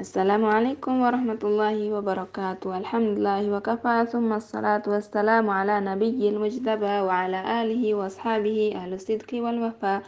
Assalamualaikum 0.00 1.04
warahmatullahi 1.04 1.92
wabarakatuh. 1.92 2.72
Alhamdulillahi 2.72 3.52
wa 3.52 3.60
kafa 3.60 4.08
thumma 4.08 4.40
salatu 4.40 4.96
wassalamu 4.96 5.52
ala 5.52 5.76
nabiyyil 5.76 6.40
mujtaba 6.40 7.04
wa 7.04 7.28
ala 7.28 7.44
alihi 7.60 7.92
wa 7.92 8.08
ashabihi 8.08 8.72
ahlu 8.80 8.96
sidqi 8.96 9.44
wal 9.44 9.60
wafa. 9.60 10.00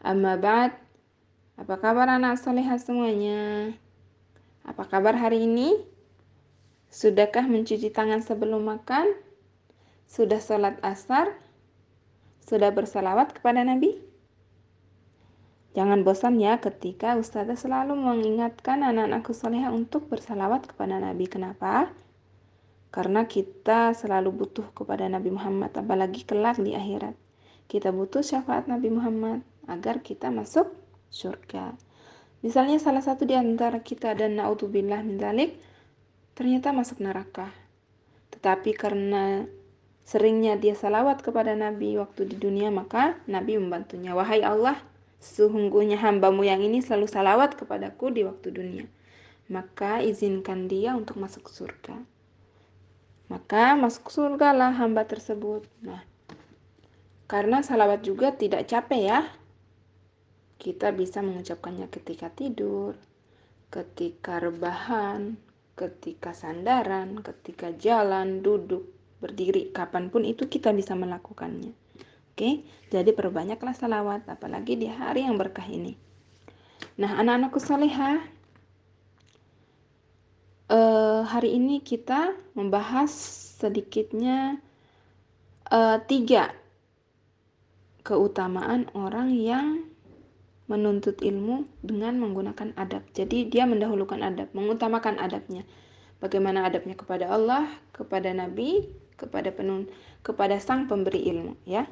Amma 0.00 0.40
ba'd. 0.40 0.72
Apa 1.60 1.76
kabar 1.76 2.08
anak 2.08 2.40
solehah 2.40 2.80
semuanya? 2.80 3.76
Apa 4.64 4.88
kabar 4.88 5.12
hari 5.12 5.44
ini? 5.44 5.76
Sudahkah 6.88 7.44
mencuci 7.44 7.92
tangan 7.92 8.24
sebelum 8.24 8.64
makan? 8.64 9.04
Sudah 10.08 10.40
sholat 10.40 10.80
asar? 10.80 11.36
Sudah 12.40 12.72
bersalawat 12.72 13.36
kepada 13.36 13.68
Nabi? 13.68 14.00
Jangan 15.70 16.02
bosan 16.02 16.42
ya 16.42 16.58
ketika 16.58 17.14
Ustazah 17.14 17.54
selalu 17.54 17.94
mengingatkan 17.94 18.82
anak-anakku 18.82 19.30
soleha 19.30 19.70
untuk 19.70 20.10
bersalawat 20.10 20.66
kepada 20.66 20.98
Nabi. 20.98 21.30
Kenapa? 21.30 21.94
Karena 22.90 23.22
kita 23.30 23.94
selalu 23.94 24.34
butuh 24.34 24.66
kepada 24.74 25.06
Nabi 25.06 25.30
Muhammad, 25.30 25.70
apalagi 25.78 26.26
kelak 26.26 26.58
di 26.58 26.74
akhirat. 26.74 27.14
Kita 27.70 27.94
butuh 27.94 28.18
syafaat 28.18 28.66
Nabi 28.66 28.90
Muhammad 28.90 29.46
agar 29.70 30.02
kita 30.02 30.34
masuk 30.34 30.74
surga. 31.06 31.78
Misalnya 32.42 32.82
salah 32.82 33.06
satu 33.06 33.22
di 33.22 33.38
antara 33.38 33.78
kita 33.78 34.18
dan 34.18 34.42
naudzubillah 34.42 35.06
min 35.06 35.22
dalik, 35.22 35.54
ternyata 36.34 36.74
masuk 36.74 36.98
neraka. 36.98 37.46
Tetapi 38.34 38.74
karena 38.74 39.46
seringnya 40.02 40.58
dia 40.58 40.74
salawat 40.74 41.22
kepada 41.22 41.54
Nabi 41.54 41.94
waktu 41.94 42.26
di 42.26 42.34
dunia, 42.34 42.74
maka 42.74 43.22
Nabi 43.30 43.54
membantunya. 43.54 44.18
Wahai 44.18 44.42
Allah, 44.42 44.74
Sesungguhnya 45.20 46.00
hambamu 46.00 46.48
yang 46.48 46.64
ini 46.64 46.80
selalu 46.80 47.04
salawat 47.04 47.60
kepadaku 47.60 48.08
di 48.08 48.24
waktu 48.24 48.48
dunia. 48.48 48.86
Maka 49.52 50.00
izinkan 50.00 50.64
dia 50.64 50.96
untuk 50.96 51.20
masuk 51.20 51.52
surga. 51.52 52.00
Maka 53.28 53.76
masuk 53.76 54.08
surga 54.08 54.56
lah 54.56 54.72
hamba 54.74 55.04
tersebut. 55.04 55.68
Nah, 55.84 56.02
karena 57.28 57.60
salawat 57.62 58.02
juga 58.02 58.32
tidak 58.34 58.66
capek 58.66 59.02
ya. 59.06 59.20
Kita 60.56 60.90
bisa 60.90 61.20
mengucapkannya 61.22 61.86
ketika 61.92 62.32
tidur, 62.32 62.96
ketika 63.70 64.40
rebahan, 64.40 65.38
ketika 65.78 66.34
sandaran, 66.36 67.22
ketika 67.24 67.72
jalan, 67.76 68.44
duduk, 68.44 68.88
berdiri, 69.22 69.72
kapan 69.72 70.12
pun 70.12 70.26
itu 70.26 70.48
kita 70.50 70.74
bisa 70.74 70.92
melakukannya. 70.92 71.72
Oke, 72.40 72.64
jadi 72.88 73.12
perbanyaklah 73.12 73.76
salawat, 73.76 74.24
apalagi 74.24 74.72
di 74.72 74.88
hari 74.88 75.28
yang 75.28 75.36
berkah 75.36 75.68
ini. 75.68 75.92
Nah, 76.96 77.20
anak-anakku 77.20 77.60
soleha, 77.60 78.16
eh, 80.72 81.20
hari 81.20 81.60
ini 81.60 81.84
kita 81.84 82.32
membahas 82.56 83.12
sedikitnya 83.60 84.56
eh, 85.68 85.98
tiga 86.08 86.56
keutamaan 88.08 88.88
orang 88.96 89.36
yang 89.36 89.84
menuntut 90.64 91.20
ilmu 91.20 91.68
dengan 91.84 92.16
menggunakan 92.24 92.72
adab. 92.80 93.04
Jadi 93.12 93.52
dia 93.52 93.68
mendahulukan 93.68 94.16
adab, 94.16 94.48
mengutamakan 94.56 95.20
adabnya. 95.20 95.68
Bagaimana 96.24 96.64
adabnya 96.64 96.96
kepada 96.96 97.28
Allah, 97.28 97.68
kepada 97.92 98.32
Nabi, 98.32 98.88
kepada 99.20 99.52
penun, 99.52 99.92
kepada 100.24 100.56
sang 100.56 100.88
pemberi 100.88 101.28
ilmu, 101.28 101.60
ya. 101.68 101.84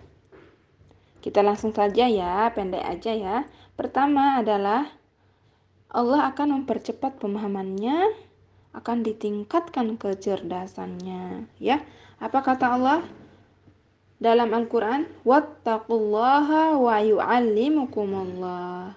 Kita 1.19 1.43
langsung 1.43 1.75
saja 1.75 2.07
ya, 2.07 2.47
pendek 2.55 2.85
aja 2.85 3.13
ya. 3.13 3.37
Pertama 3.75 4.39
adalah 4.39 4.87
Allah 5.91 6.31
akan 6.31 6.63
mempercepat 6.63 7.19
pemahamannya, 7.19 8.13
akan 8.77 9.03
ditingkatkan 9.03 9.99
kecerdasannya, 9.99 11.51
ya. 11.59 11.83
Apa 12.23 12.43
kata 12.43 12.79
Allah 12.79 13.03
dalam 14.19 14.51
Al-Qur'an? 14.55 15.07
Wattaqullaha 15.27 16.79
wa 16.79 16.97
yu'allimukumullah. 17.03 18.95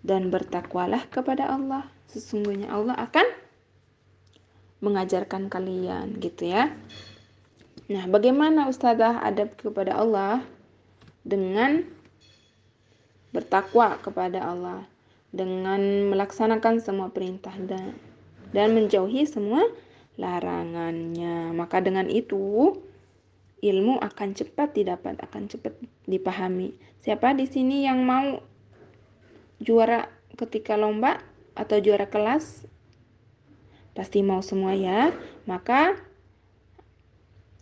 Dan 0.00 0.32
bertakwalah 0.32 1.06
kepada 1.12 1.50
Allah. 1.52 1.86
Sesungguhnya 2.10 2.72
Allah 2.72 2.96
akan 2.98 3.26
mengajarkan 4.80 5.52
kalian 5.52 6.16
gitu 6.18 6.48
ya. 6.48 6.72
Nah, 7.92 8.08
bagaimana 8.08 8.70
ustazah 8.70 9.20
adab 9.20 9.54
kepada 9.60 9.98
Allah? 9.98 10.40
Dengan 11.26 11.84
bertakwa 13.30 14.00
kepada 14.02 14.42
Allah, 14.42 14.86
dengan 15.30 16.10
melaksanakan 16.10 16.82
semua 16.82 17.14
perintah 17.14 17.54
dan 17.62 17.94
dan 18.50 18.74
menjauhi 18.74 19.26
semua 19.26 19.62
larangannya. 20.18 21.54
Maka 21.54 21.78
dengan 21.78 22.10
itu 22.10 22.74
ilmu 23.62 24.02
akan 24.02 24.28
cepat 24.34 24.74
didapat, 24.74 25.16
akan 25.22 25.46
cepat 25.46 25.74
dipahami. 26.10 26.74
Siapa 27.00 27.32
di 27.36 27.46
sini 27.46 27.86
yang 27.86 28.02
mau 28.02 28.42
juara 29.62 30.10
ketika 30.36 30.74
lomba 30.74 31.22
atau 31.54 31.78
juara 31.78 32.10
kelas? 32.10 32.66
Pasti 33.94 34.24
mau 34.24 34.42
semua 34.42 34.74
ya. 34.74 35.14
Maka 35.46 35.96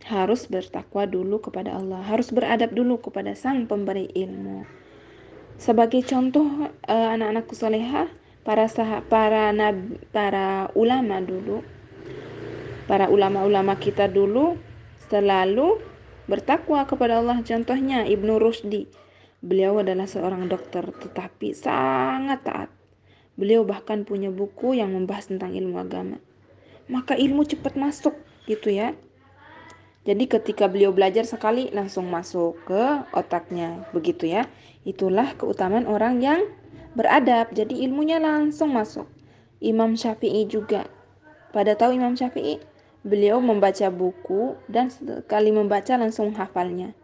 harus 0.07 0.47
bertakwa 0.47 1.03
dulu 1.03 1.43
kepada 1.43 1.75
Allah, 1.75 1.99
harus 2.07 2.31
beradab 2.31 2.71
dulu 2.71 3.03
kepada 3.03 3.35
Sang 3.35 3.67
Pemberi 3.67 4.07
ilmu. 4.15 4.63
Sebagai 5.59 6.07
contoh 6.07 6.71
uh, 6.71 7.09
anak-anakku 7.11 7.51
soleha, 7.51 8.07
para 8.47 8.71
sah 8.71 9.03
para 9.03 9.51
nab 9.51 9.75
para 10.15 10.71
ulama 10.71 11.19
dulu, 11.19 11.59
para 12.87 13.11
ulama-ulama 13.11 13.75
kita 13.75 14.07
dulu 14.07 14.55
selalu 15.11 15.83
bertakwa 16.31 16.87
kepada 16.87 17.19
Allah. 17.19 17.43
Contohnya 17.43 18.07
Ibnu 18.07 18.39
Rusdi, 18.39 18.87
beliau 19.43 19.83
adalah 19.83 20.07
seorang 20.07 20.47
dokter 20.47 20.87
tetapi 20.87 21.51
sangat 21.51 22.39
taat. 22.47 22.69
Beliau 23.35 23.67
bahkan 23.67 24.07
punya 24.07 24.31
buku 24.31 24.79
yang 24.79 24.95
membahas 24.95 25.27
tentang 25.27 25.55
ilmu 25.55 25.75
agama. 25.79 26.23
Maka 26.87 27.19
ilmu 27.19 27.43
cepat 27.43 27.75
masuk 27.75 28.15
gitu 28.47 28.71
ya 28.71 28.95
jadi 30.07 30.23
ketika 30.31 30.71
beliau 30.71 30.95
belajar 30.95 31.27
sekali 31.27 31.67
langsung 31.75 32.07
masuk 32.07 32.55
ke 32.63 32.83
otaknya, 33.11 33.83
begitu 33.91 34.31
ya. 34.31 34.47
Itulah 34.87 35.35
keutamaan 35.35 35.83
orang 35.91 36.23
yang 36.23 36.47
beradab. 36.95 37.51
Jadi 37.51 37.83
ilmunya 37.83 38.15
langsung 38.17 38.71
masuk. 38.71 39.11
Imam 39.59 39.99
Syafi'i 39.99 40.47
juga. 40.47 40.87
Pada 41.51 41.75
tahu 41.75 41.99
Imam 41.99 42.15
Syafi'i, 42.15 42.63
beliau 43.03 43.43
membaca 43.43 43.91
buku 43.91 44.55
dan 44.71 44.87
sekali 44.87 45.51
membaca 45.51 45.99
langsung 45.99 46.31
hafalnya. 46.31 46.95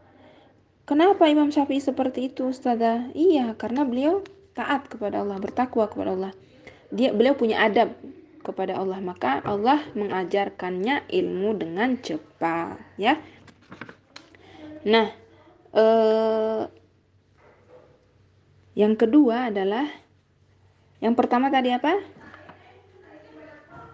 Kenapa 0.87 1.27
Imam 1.27 1.51
Syafi'i 1.51 1.83
seperti 1.83 2.31
itu, 2.31 2.47
Ustazah? 2.47 3.11
Iya, 3.11 3.59
karena 3.59 3.83
beliau 3.83 4.23
taat 4.55 4.87
kepada 4.87 5.19
Allah, 5.19 5.35
bertakwa 5.35 5.91
kepada 5.91 6.15
Allah. 6.15 6.33
Dia 6.95 7.11
beliau 7.11 7.35
punya 7.35 7.59
adab 7.59 7.91
kepada 8.45 8.77
Allah 8.77 9.01
maka 9.01 9.41
Allah 9.41 9.81
mengajarkannya 9.97 11.09
ilmu 11.09 11.57
dengan 11.57 11.97
cepat 11.97 12.77
ya. 13.01 13.17
Nah 14.85 15.09
eh, 15.73 16.63
yang 18.77 18.93
kedua 18.93 19.49
adalah 19.49 19.89
yang 21.01 21.17
pertama 21.17 21.49
tadi 21.49 21.73
apa? 21.73 21.97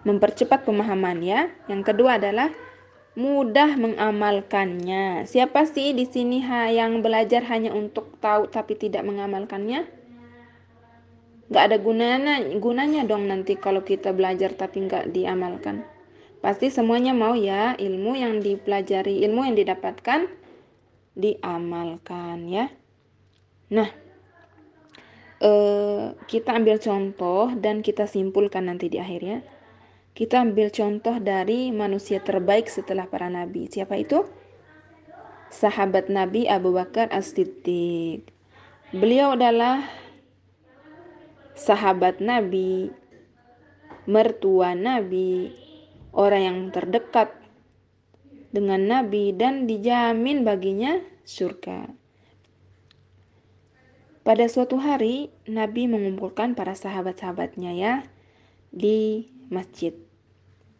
Mempercepat 0.04 0.68
pemahaman 0.68 1.24
ya. 1.24 1.48
Yang 1.72 1.94
kedua 1.94 2.20
adalah 2.20 2.52
mudah 3.12 3.76
mengamalkannya. 3.76 5.28
Siapa 5.28 5.68
sih 5.68 5.92
di 5.92 6.04
sini 6.08 6.44
yang 6.72 7.00
belajar 7.00 7.44
hanya 7.48 7.72
untuk 7.72 8.16
tahu 8.20 8.48
tapi 8.48 8.76
tidak 8.76 9.04
mengamalkannya 9.04 10.01
nggak 11.52 11.64
ada 11.68 11.76
gunanya 11.76 12.40
gunanya 12.56 13.04
dong 13.04 13.28
nanti 13.28 13.60
kalau 13.60 13.84
kita 13.84 14.16
belajar 14.16 14.56
tapi 14.56 14.88
nggak 14.88 15.12
diamalkan. 15.12 15.84
Pasti 16.40 16.72
semuanya 16.72 17.12
mau 17.12 17.36
ya 17.36 17.76
ilmu 17.76 18.16
yang 18.16 18.40
dipelajari 18.40 19.20
ilmu 19.28 19.52
yang 19.52 19.56
didapatkan 19.60 20.32
diamalkan 21.12 22.48
ya. 22.48 22.72
Nah 23.68 23.92
eh, 25.44 26.04
kita 26.24 26.56
ambil 26.56 26.80
contoh 26.80 27.52
dan 27.52 27.84
kita 27.84 28.08
simpulkan 28.08 28.72
nanti 28.72 28.88
di 28.88 28.96
akhirnya 28.96 29.44
kita 30.12 30.40
ambil 30.40 30.72
contoh 30.72 31.20
dari 31.20 31.68
manusia 31.68 32.20
terbaik 32.24 32.68
setelah 32.72 33.08
para 33.12 33.28
nabi. 33.28 33.68
Siapa 33.68 33.96
itu? 34.00 34.24
Sahabat 35.52 36.08
nabi 36.08 36.48
Abu 36.48 36.72
Bakar 36.72 37.12
As-Siddiq. 37.12 38.24
Beliau 38.92 39.36
adalah 39.36 39.84
sahabat 41.54 42.18
Nabi, 42.18 42.92
mertua 44.08 44.74
Nabi, 44.74 45.52
orang 46.12 46.42
yang 46.42 46.58
terdekat 46.72 47.32
dengan 48.52 48.84
Nabi 48.84 49.32
dan 49.32 49.64
dijamin 49.64 50.44
baginya 50.44 51.00
surga. 51.24 51.88
Pada 54.22 54.46
suatu 54.46 54.78
hari, 54.78 55.34
Nabi 55.50 55.90
mengumpulkan 55.90 56.54
para 56.54 56.78
sahabat-sahabatnya 56.78 57.74
ya. 57.74 57.94
di 58.72 59.28
masjid. 59.52 59.92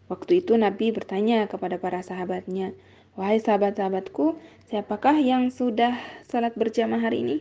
Waktu 0.08 0.40
itu 0.40 0.56
Nabi 0.56 0.94
bertanya 0.94 1.44
kepada 1.44 1.76
para 1.76 2.00
sahabatnya, 2.00 2.72
Wahai 3.12 3.36
sahabat-sahabatku, 3.44 4.40
siapakah 4.64 5.20
yang 5.20 5.52
sudah 5.52 6.00
salat 6.24 6.56
berjamaah 6.56 7.04
hari 7.04 7.20
ini? 7.20 7.36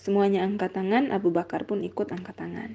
Semuanya 0.00 0.48
angkat 0.48 0.72
tangan, 0.72 1.12
Abu 1.12 1.28
Bakar 1.28 1.68
pun 1.68 1.84
ikut 1.84 2.08
angkat 2.08 2.32
tangan. 2.32 2.72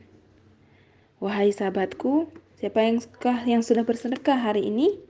Wahai 1.18 1.50
sahabatku, 1.50 2.30
siapa 2.62 2.86
yang, 2.86 3.01
yang 3.50 3.66
sudah 3.66 3.81
bersedekah 3.81 4.38
hari 4.38 4.69
ini? 4.69 5.01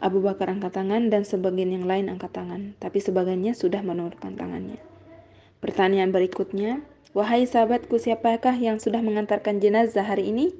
Abu 0.00 0.24
Bakar 0.24 0.48
angkat 0.48 0.80
tangan 0.80 1.12
dan 1.12 1.28
sebagian 1.28 1.76
yang 1.76 1.84
lain 1.84 2.08
angkat 2.08 2.32
tangan, 2.32 2.72
tapi 2.80 3.04
sebagiannya 3.04 3.52
sudah 3.52 3.84
menurunkan 3.84 4.32
tangannya. 4.32 4.80
Pertanyaan 5.60 6.08
berikutnya, 6.08 6.80
wahai 7.12 7.44
sahabatku, 7.44 8.00
siapakah 8.00 8.56
yang 8.56 8.80
sudah 8.80 9.04
mengantarkan 9.04 9.60
jenazah 9.60 10.08
hari 10.08 10.32
ini? 10.32 10.56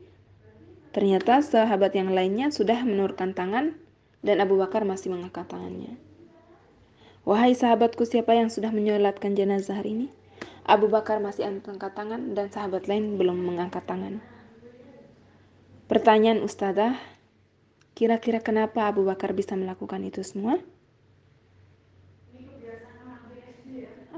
Ternyata 0.93 1.41
sahabat 1.41 1.97
yang 1.97 2.13
lainnya 2.13 2.53
sudah 2.53 2.85
menurunkan 2.85 3.33
tangan 3.33 3.81
dan 4.21 4.45
Abu 4.45 4.61
Bakar 4.61 4.85
masih 4.85 5.09
mengangkat 5.09 5.49
tangannya. 5.49 5.97
Wahai 7.25 7.57
sahabatku 7.57 8.05
siapa 8.05 8.37
yang 8.37 8.53
sudah 8.53 8.69
menyolatkan 8.69 9.33
jenazah 9.33 9.81
hari 9.81 9.97
ini? 9.97 10.20
Abu 10.65 10.87
Bakar 10.87 11.19
masih 11.19 11.49
angkat 11.49 11.93
tangan 11.97 12.37
dan 12.37 12.47
sahabat 12.53 12.87
lain 12.87 13.17
belum 13.17 13.39
mengangkat 13.41 13.85
tangan. 13.85 14.21
Pertanyaan 15.91 16.45
Ustazah, 16.47 16.95
kira-kira 17.99 18.39
kenapa 18.39 18.87
Abu 18.87 19.03
Bakar 19.03 19.35
bisa 19.35 19.59
melakukan 19.59 20.05
itu 20.07 20.23
semua? 20.23 20.61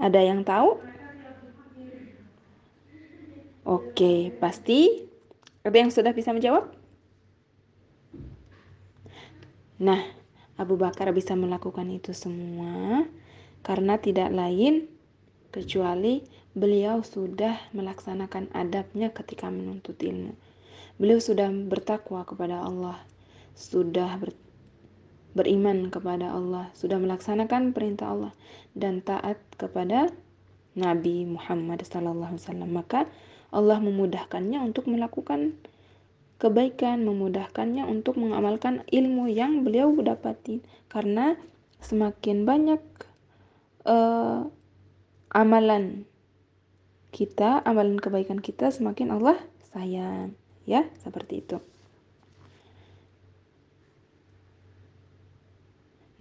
Ada 0.02 0.20
yang 0.20 0.42
tahu? 0.42 0.82
Oke, 3.62 4.34
pasti 4.42 5.06
ada 5.62 5.78
yang 5.78 5.94
sudah 5.94 6.10
bisa 6.10 6.34
menjawab? 6.34 6.66
Nah, 9.78 10.02
Abu 10.58 10.74
Bakar 10.74 11.10
bisa 11.14 11.38
melakukan 11.38 11.86
itu 11.90 12.10
semua 12.10 13.06
karena 13.62 13.98
tidak 13.98 14.34
lain 14.34 14.90
kecuali 15.52 16.24
beliau 16.56 17.04
sudah 17.04 17.56
melaksanakan 17.76 18.48
adabnya 18.56 19.12
ketika 19.12 19.52
menuntut 19.52 20.00
ilmu. 20.00 20.32
Beliau 20.96 21.20
sudah 21.20 21.52
bertakwa 21.52 22.24
kepada 22.24 22.64
Allah, 22.64 23.00
sudah 23.52 24.16
ber, 24.16 24.32
beriman 25.36 25.92
kepada 25.92 26.32
Allah, 26.32 26.72
sudah 26.72 26.96
melaksanakan 26.96 27.76
perintah 27.76 28.12
Allah 28.12 28.32
dan 28.72 29.04
taat 29.04 29.40
kepada 29.60 30.12
Nabi 30.72 31.28
Muhammad 31.28 31.84
SAW. 31.84 32.36
Maka 32.64 33.08
Allah 33.52 33.80
memudahkannya 33.80 34.60
untuk 34.64 34.88
melakukan 34.88 35.56
kebaikan, 36.40 37.04
memudahkannya 37.04 37.84
untuk 37.84 38.16
mengamalkan 38.16 38.84
ilmu 38.88 39.28
yang 39.28 39.64
beliau 39.64 39.92
dapati. 40.00 40.64
Karena 40.88 41.36
semakin 41.80 42.44
banyak 42.44 42.82
uh, 43.88 44.48
amalan 45.32 46.04
kita, 47.12 47.64
amalan 47.64 47.96
kebaikan 47.96 48.40
kita, 48.40 48.68
semakin 48.68 49.16
Allah 49.16 49.40
sayang. 49.72 50.36
Ya, 50.68 50.86
seperti 51.02 51.42
itu. 51.42 51.58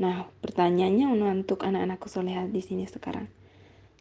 Nah, 0.01 0.25
pertanyaannya 0.41 1.13
untuk 1.13 1.61
anak-anakku 1.61 2.09
soleha 2.09 2.49
di 2.49 2.57
sini 2.65 2.89
sekarang. 2.89 3.29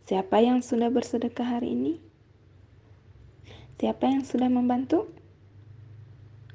Siapa 0.09 0.41
yang 0.41 0.65
sudah 0.65 0.89
bersedekah 0.89 1.61
hari 1.61 1.77
ini? 1.77 2.01
Siapa 3.77 4.09
yang 4.09 4.25
sudah 4.25 4.49
membantu? 4.49 5.13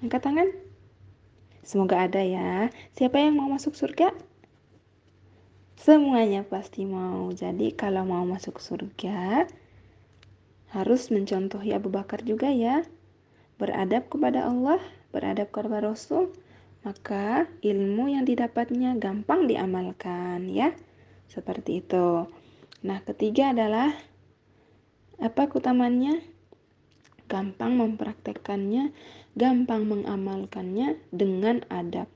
Angkat 0.01 0.21
tangan. 0.25 0.49
Semoga 1.61 2.09
ada 2.09 2.25
ya. 2.25 2.73
Siapa 2.97 3.21
yang 3.21 3.37
mau 3.37 3.45
masuk 3.53 3.77
surga? 3.77 4.13
Semuanya 5.85 6.41
pasti 6.41 6.81
mau. 6.81 7.29
Jadi 7.29 7.69
kalau 7.77 8.09
mau 8.09 8.25
masuk 8.25 8.57
surga, 8.57 9.45
harus 10.73 11.13
mencontohi 11.13 11.77
Abu 11.77 11.93
Bakar 11.93 12.25
juga 12.25 12.49
ya. 12.49 12.81
Beradab 13.61 14.09
kepada 14.09 14.49
Allah, 14.49 14.81
beradab 15.13 15.53
kepada 15.53 15.85
Rasul, 15.85 16.33
maka 16.81 17.45
ilmu 17.61 18.09
yang 18.09 18.25
didapatnya 18.25 18.97
gampang 18.97 19.45
diamalkan 19.45 20.49
ya. 20.49 20.73
Seperti 21.29 21.85
itu. 21.85 22.25
Nah, 22.81 23.05
ketiga 23.05 23.53
adalah 23.53 23.93
apa 25.21 25.53
keutamaannya? 25.53 26.33
gampang 27.29 27.77
mempraktekkannya, 27.77 28.89
gampang 29.37 29.85
mengamalkannya 29.85 30.97
dengan 31.13 31.61
adab. 31.69 32.09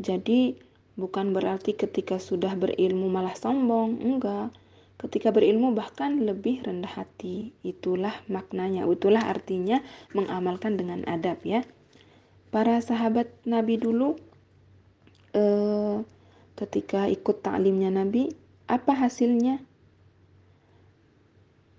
Jadi 0.00 0.65
bukan 0.96 1.36
berarti 1.36 1.76
ketika 1.76 2.16
sudah 2.16 2.56
berilmu 2.56 3.06
malah 3.12 3.36
sombong, 3.36 4.00
enggak. 4.00 4.50
Ketika 4.96 5.28
berilmu 5.28 5.76
bahkan 5.76 6.24
lebih 6.24 6.64
rendah 6.64 6.88
hati. 6.88 7.52
Itulah 7.60 8.16
maknanya, 8.32 8.88
itulah 8.88 9.28
artinya 9.28 9.84
mengamalkan 10.16 10.80
dengan 10.80 11.04
adab 11.04 11.36
ya. 11.44 11.60
Para 12.48 12.80
sahabat 12.80 13.28
Nabi 13.44 13.76
dulu 13.76 14.16
eh, 15.36 16.00
ketika 16.56 17.12
ikut 17.12 17.44
taklimnya 17.44 17.92
Nabi, 17.92 18.32
apa 18.64 18.96
hasilnya? 18.96 19.60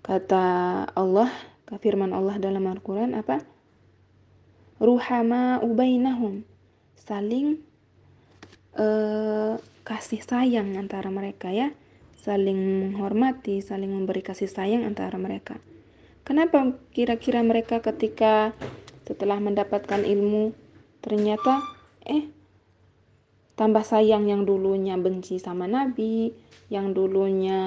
Kata 0.06 0.46
Allah, 0.94 1.28
firman 1.82 2.14
Allah 2.14 2.38
dalam 2.38 2.64
Al-Quran 2.64 3.18
apa? 3.18 3.42
Ruhama 4.78 5.58
ubainahum. 5.60 6.46
Saling 6.94 7.67
uh, 8.78 9.58
kasih 9.82 10.22
sayang 10.22 10.78
antara 10.78 11.10
mereka 11.10 11.50
ya. 11.50 11.74
Saling 12.18 12.56
menghormati, 12.88 13.60
saling 13.60 13.90
memberi 13.90 14.22
kasih 14.22 14.48
sayang 14.48 14.86
antara 14.86 15.18
mereka. 15.18 15.58
Kenapa 16.22 16.76
kira-kira 16.92 17.40
mereka 17.40 17.80
ketika 17.80 18.52
setelah 19.08 19.40
mendapatkan 19.40 20.04
ilmu 20.04 20.52
ternyata 21.00 21.64
eh 22.04 22.28
tambah 23.56 23.80
sayang 23.80 24.28
yang 24.28 24.44
dulunya 24.44 25.00
benci 25.00 25.40
sama 25.40 25.64
Nabi, 25.64 26.36
yang 26.68 26.92
dulunya 26.92 27.60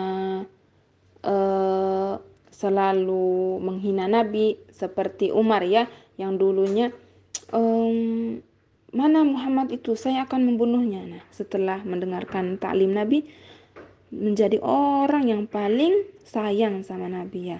eh, 1.26 2.16
selalu 2.54 3.58
menghina 3.58 4.06
Nabi 4.06 4.62
seperti 4.70 5.34
Umar 5.34 5.66
ya 5.66 5.90
yang 6.22 6.38
dulunya 6.38 6.94
um, 7.50 8.38
mana 8.92 9.24
Muhammad 9.24 9.72
itu? 9.72 9.96
Saya 9.96 10.28
akan 10.28 10.54
membunuhnya. 10.54 11.04
Nah 11.08 11.24
setelah 11.32 11.80
mendengarkan 11.84 12.60
taklim 12.60 12.92
Nabi 12.92 13.28
menjadi 14.12 14.60
orang 14.64 15.32
yang 15.32 15.44
paling 15.48 16.04
sayang 16.28 16.84
sama 16.84 17.08
Nabi 17.08 17.56
ya. 17.56 17.60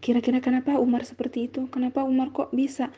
Kira-kira 0.00 0.40
kenapa 0.40 0.78
Umar 0.78 1.04
seperti 1.04 1.50
itu? 1.50 1.66
Kenapa 1.68 2.06
Umar 2.06 2.32
kok 2.32 2.54
bisa 2.54 2.88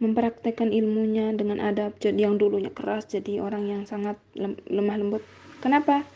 mempraktekkan 0.00 0.70
ilmunya 0.70 1.32
dengan 1.34 1.60
adab 1.60 1.96
jadi 1.98 2.28
yang 2.28 2.36
dulunya 2.36 2.70
keras 2.70 3.08
jadi 3.10 3.42
orang 3.42 3.66
yang 3.66 3.82
sangat 3.84 4.16
lemah 4.70 4.96
lembut? 4.96 5.22
Kenapa? 5.60 6.06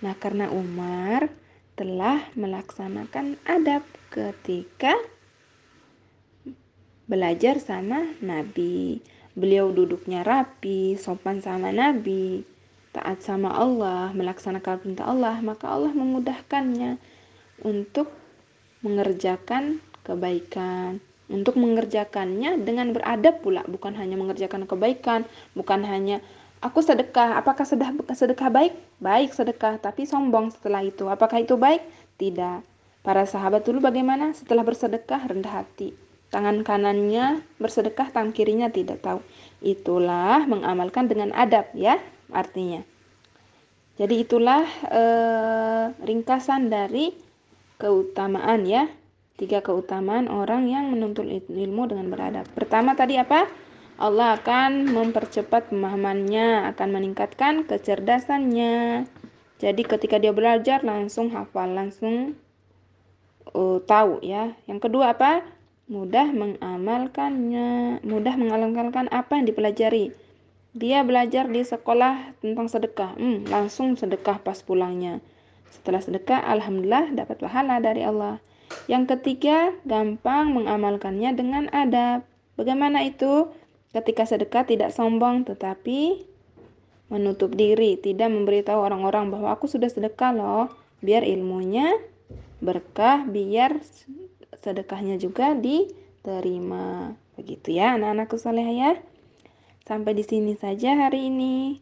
Nah 0.00 0.14
karena 0.16 0.48
Umar 0.48 1.28
telah 1.76 2.24
melaksanakan 2.32 3.36
adab 3.44 3.84
ketika 4.08 4.96
belajar 7.04 7.60
sama 7.60 8.16
Nabi. 8.24 9.00
Beliau 9.36 9.68
duduknya 9.68 10.24
rapi, 10.24 10.96
sopan 10.96 11.44
sama 11.44 11.68
Nabi, 11.68 12.40
taat 12.96 13.20
sama 13.20 13.52
Allah, 13.52 14.10
melaksanakan 14.16 14.80
perintah 14.80 15.06
Allah, 15.12 15.36
maka 15.44 15.68
Allah 15.68 15.92
memudahkannya 15.92 16.96
untuk 17.60 18.08
mengerjakan 18.80 19.84
kebaikan, 20.08 21.04
untuk 21.28 21.60
mengerjakannya 21.60 22.64
dengan 22.64 22.96
beradab 22.96 23.44
pula, 23.44 23.60
bukan 23.68 23.92
hanya 24.00 24.16
mengerjakan 24.16 24.64
kebaikan, 24.64 25.28
bukan 25.52 25.84
hanya 25.84 26.24
Aku 26.64 26.80
sedekah. 26.80 27.36
Apakah 27.36 27.68
sedekah, 27.68 28.16
sedekah 28.16 28.48
baik? 28.48 28.72
Baik 28.96 29.36
sedekah, 29.36 29.76
tapi 29.76 30.08
sombong 30.08 30.48
setelah 30.48 30.80
itu. 30.80 31.04
Apakah 31.04 31.44
itu 31.44 31.52
baik? 31.54 31.84
Tidak. 32.16 32.64
Para 33.04 33.28
sahabat 33.28 33.68
dulu 33.68 33.84
bagaimana? 33.84 34.32
Setelah 34.32 34.64
bersedekah 34.64 35.20
rendah 35.28 35.62
hati. 35.62 35.92
Tangan 36.30 36.66
kanannya 36.66 37.40
bersedekah, 37.62 38.10
tangan 38.10 38.34
kirinya 38.34 38.68
tidak 38.68 39.00
tahu. 39.02 39.22
Itulah 39.62 40.44
mengamalkan 40.44 41.06
dengan 41.06 41.30
adab 41.32 41.70
ya, 41.72 42.02
artinya. 42.34 42.82
Jadi 43.96 44.26
itulah 44.26 44.66
eh, 44.92 45.84
ringkasan 46.04 46.68
dari 46.68 47.16
keutamaan 47.80 48.68
ya. 48.68 48.90
Tiga 49.36 49.60
keutamaan 49.60 50.32
orang 50.32 50.64
yang 50.68 50.92
menuntut 50.92 51.28
ilmu 51.28 51.88
dengan 51.88 52.08
beradab. 52.08 52.48
Pertama 52.56 52.96
tadi 52.96 53.20
apa? 53.20 53.44
Allah 53.96 54.36
akan 54.36 54.92
mempercepat 54.92 55.72
pemahamannya, 55.72 56.68
akan 56.72 56.88
meningkatkan 56.92 57.64
kecerdasannya. 57.64 59.08
Jadi 59.56 59.82
ketika 59.88 60.20
dia 60.20 60.36
belajar 60.36 60.84
langsung 60.84 61.32
hafal, 61.32 61.72
langsung 61.72 62.36
uh, 63.56 63.80
tahu 63.88 64.20
ya. 64.20 64.52
Yang 64.68 64.88
kedua 64.88 65.16
apa? 65.16 65.40
Mudah 65.86 66.34
mengamalkannya, 66.34 68.02
mudah 68.02 68.34
mengamalkan 68.34 69.06
apa 69.14 69.38
yang 69.38 69.46
dipelajari. 69.46 70.10
Dia 70.76 71.06
belajar 71.06 71.48
di 71.48 71.62
sekolah 71.62 72.36
tentang 72.42 72.68
sedekah, 72.68 73.16
hmm, 73.16 73.48
langsung 73.48 73.94
sedekah 73.96 74.42
pas 74.42 74.60
pulangnya. 74.60 75.22
Setelah 75.72 76.02
sedekah, 76.02 76.42
alhamdulillah 76.42 77.14
dapat 77.14 77.38
pahala 77.40 77.78
dari 77.78 78.02
Allah. 78.02 78.42
Yang 78.90 79.16
ketiga, 79.16 79.72
gampang 79.86 80.52
mengamalkannya 80.52 81.30
dengan 81.32 81.70
adab. 81.70 82.26
Bagaimana 82.58 83.06
itu? 83.06 83.48
Ketika 83.94 84.28
sedekah 84.28 84.68
tidak 84.68 84.92
sombong 84.92 85.48
tetapi 85.48 86.28
menutup 87.08 87.54
diri, 87.54 87.96
tidak 87.96 88.28
memberitahu 88.28 88.76
orang-orang 88.76 89.30
bahwa 89.30 89.54
aku 89.54 89.70
sudah 89.70 89.88
sedekah 89.88 90.34
loh, 90.34 90.66
biar 91.00 91.22
ilmunya 91.22 91.94
berkah, 92.60 93.24
biar 93.24 93.80
sedekahnya 94.54 95.18
juga 95.18 95.54
diterima. 95.56 97.14
Begitu 97.34 97.76
ya 97.76 97.98
anak-anakku 97.98 98.36
soleh 98.38 98.66
ya. 98.66 98.92
Sampai 99.86 100.18
di 100.18 100.24
sini 100.26 100.58
saja 100.58 101.06
hari 101.06 101.30
ini. 101.30 101.78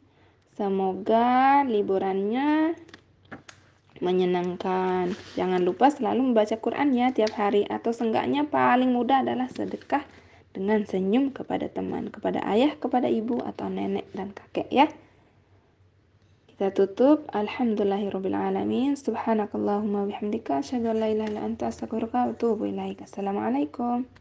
Semoga 0.54 1.66
liburannya 1.66 2.78
menyenangkan. 3.98 5.14
Jangan 5.34 5.62
lupa 5.62 5.90
selalu 5.90 6.30
membaca 6.30 6.54
Quran 6.58 6.94
ya 6.94 7.10
tiap 7.10 7.34
hari 7.34 7.66
atau 7.66 7.90
seenggaknya 7.90 8.46
paling 8.46 8.90
mudah 8.90 9.22
adalah 9.22 9.50
sedekah 9.50 10.02
dengan 10.54 10.86
senyum 10.86 11.34
kepada 11.34 11.66
teman, 11.66 12.12
kepada 12.14 12.44
ayah, 12.46 12.78
kepada 12.78 13.10
ibu 13.10 13.42
atau 13.42 13.66
nenek 13.66 14.06
dan 14.14 14.30
kakek 14.30 14.70
ya. 14.70 14.86
Kita 16.54 16.70
tutup. 16.70 17.26
Alhamdulillahirrabbilalamin. 17.34 18.94
Subhanakallahumma 18.94 20.06
bihamdika. 20.06 20.62
Asyadu 20.62 20.94
an 20.94 21.02
la 21.02 21.10
ilaha 21.10 21.42
anta 21.42 21.66
astagfirullah 21.66 22.30
wa 22.30 22.30
atubu. 22.30 22.70
Assalamualaikum. 23.02 24.06